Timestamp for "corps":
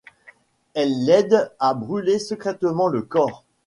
3.03-3.45